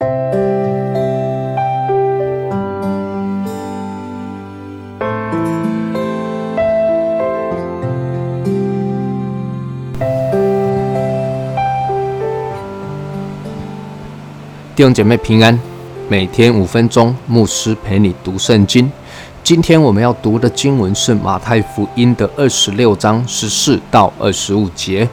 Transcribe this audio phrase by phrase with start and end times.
[0.00, 0.06] 弟
[14.82, 15.60] 兄姐妹平安，
[16.08, 18.90] 每天五分钟，牧师陪你读圣经。
[19.44, 25.06] 今天我们要读的经文是马太福音的二十六章十四到二十五节。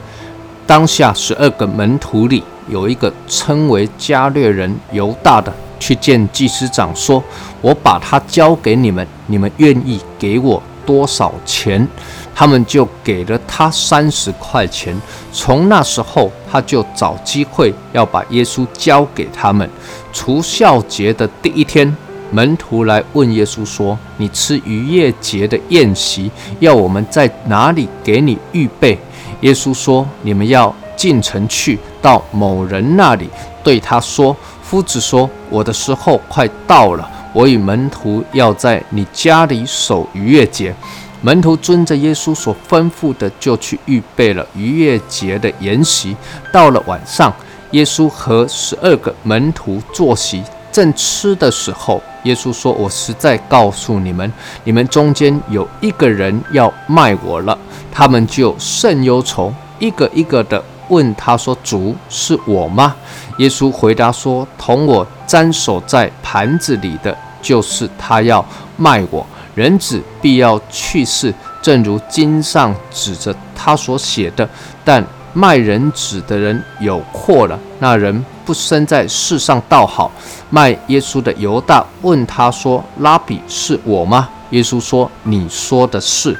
[0.68, 7.24] 当下十二个门徒里有一个称为加略人犹大的，去见祭司长说
[7.62, 11.88] ：“我把他交给你们，你们愿意给我多少钱？”
[12.36, 14.94] 他们就给了他三十块钱。
[15.32, 19.66] 从那时候，他就找机会要把耶稣交给他们。
[20.12, 21.96] 除孝节的第一天，
[22.30, 26.30] 门徒来问耶稣说：“你吃逾越节的宴席，
[26.60, 28.98] 要我们在哪里给你预备？”
[29.40, 33.28] 耶稣说：“你们要进城去，到某人那里，
[33.62, 40.74] 对他说：‘夫子说，我的时候快到了，我与门徒要在你家里守逾越节。’”
[41.20, 46.16] 门徒遵着耶稣所吩咐的，就去预备了逾越节的筵席。
[46.52, 47.32] 到了晚上，
[47.72, 54.32] 耶稣和十二个门徒坐席，正吃的时候，耶稣说：“我实在告诉你们，
[54.64, 57.56] 你们中间有一个人要卖我了。”
[57.90, 62.94] 他们就甚忧愁，一个一个的问他说：“主是我吗？”
[63.38, 68.44] 耶稣回答说：“同我沾手在盘子里的，就是他要
[68.76, 74.48] 卖我。”人子必要去世，正如经上指着他所写的。
[74.84, 75.04] 但
[75.38, 77.56] 卖人子的人有祸了。
[77.78, 80.10] 那人不生在世上倒好。
[80.50, 86.36] 卖耶稣的犹大问他说：“拉比是我吗？”耶稣说：“你说的是。”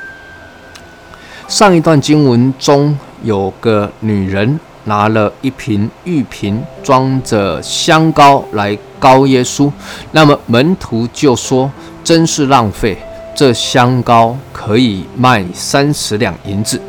[1.46, 9.70] 上一段经文中有个女人拿了一瓶玉瓶，装着香膏来膏耶稣。
[10.10, 11.70] 那么门徒就说
[12.02, 12.98] ：“真是浪费。”
[13.36, 16.80] 这香膏可以卖三十两银子，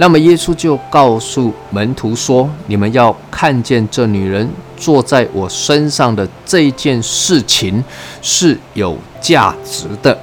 [0.00, 7.82] 那么耶稣就告诉门徒说：“你们要看见这女人坐在我身上的这件事情
[8.22, 10.16] 是有价值的。”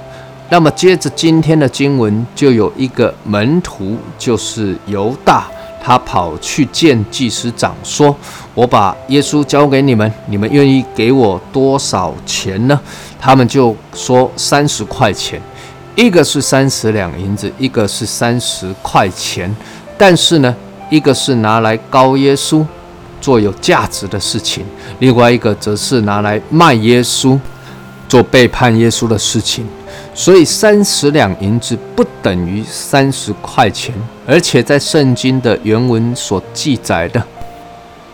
[0.48, 5.44] 那么接着今天的经文就有一个门徒，就是犹大，
[5.82, 8.16] 他跑去见祭司长说
[8.54, 12.80] ：“我把耶稣交给你们，你们愿意给我多少钱呢？”
[13.20, 15.38] 他们就说：“三十块钱。”
[15.96, 19.52] 一个是三十两银子，一个是三十块钱，
[19.96, 20.54] 但是呢，
[20.90, 22.64] 一个是拿来高耶稣
[23.18, 24.62] 做有价值的事情，
[24.98, 27.38] 另外一个则是拿来卖耶稣
[28.06, 29.66] 做背叛耶稣的事情。
[30.14, 33.94] 所以三十两银子不等于三十块钱，
[34.26, 37.22] 而且在圣经的原文所记载的，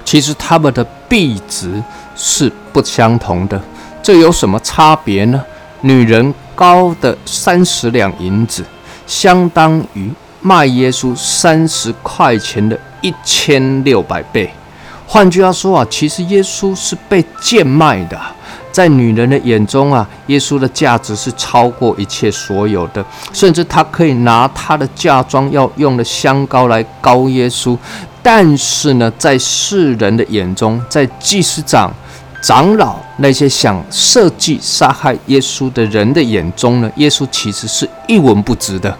[0.05, 1.83] 其实他们的币值
[2.15, 3.61] 是不相同的。
[4.01, 5.45] 这有什么差别呢？
[5.83, 6.35] 女人。
[6.55, 8.63] 高的三十两银子，
[9.07, 10.11] 相当于
[10.43, 14.49] 卖耶稣三十块钱的一千六百倍。
[15.07, 18.21] 换句话说啊，其实耶稣是被贱卖的。
[18.71, 27.77] 在女人的眼中啊，耶稣的价值是超过一切所有的，甚至她可以拿她的嫁妆要用的香膏来膏耶稣。
[28.23, 31.93] 但是呢，在世人的眼中，在祭司长。
[32.43, 38.95] 长老那些想设计杀害耶稣的人的眼中呢，耶稣其实是一文不值的。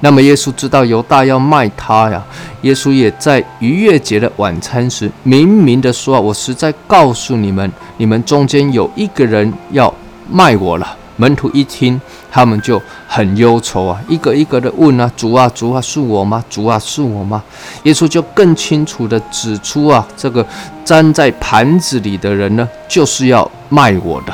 [0.00, 2.22] 那么耶稣知道犹大要卖他呀，
[2.60, 9.92] 耶稣也在逾越节的晚餐时明明的说：“啊我实在告诉你们，你们中间有一个人要
[10.30, 12.00] 卖我了。”门徒一听，
[12.30, 16.44] 他们就很忧愁啊，一个一个的问啊：“主啊，主啊，是我吗？
[16.48, 17.42] 主啊，是我吗？”
[17.84, 20.46] 耶稣就更清楚的指出啊，这个
[20.84, 24.32] 粘在盘子里的人呢，就是要卖我的。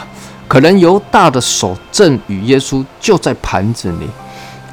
[0.49, 3.91] 可能犹大的手正与耶稣就在盘子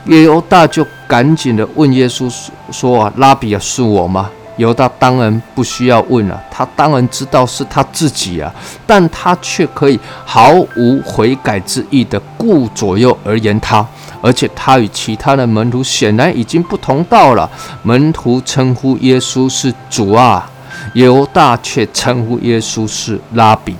[0.05, 2.29] 里，犹大就赶紧的问耶稣
[2.71, 8.53] 说：“啊，拉比啊，是我吗？”犹大当然不需要问了，他当然知道是他自己啊，
[8.85, 13.85] 但他却可以毫无悔改之意的顾左右而言他，
[14.21, 17.49] 而且他与其他的门徒显然已经不同道了。
[17.83, 20.51] 门徒称呼耶稣是主啊，
[20.93, 23.73] 犹大却称呼耶稣是拉比。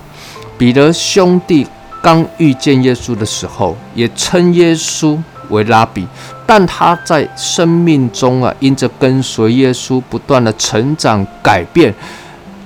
[0.56, 1.66] 彼得兄弟
[2.00, 5.18] 刚遇见耶稣的时候，也称耶稣
[5.50, 6.06] 为拉比。
[6.52, 11.94] 但他在生命中啊，因着跟随耶稣不断的成长改变，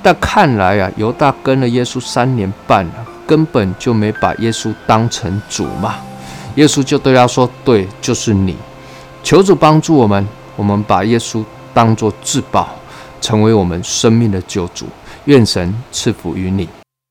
[0.02, 5.96] 但看来啊，犹大跟了耶稣三年半了，根本就没把耶稣当成主嘛。
[6.54, 8.56] 耶稣就对他说：“对，就是你。
[9.22, 10.26] 求主帮助我们，
[10.56, 11.44] 我们把耶稣
[11.74, 12.70] 当作至宝，
[13.20, 14.86] 成为我们生命的救主。
[15.26, 16.66] 愿神赐福于你。”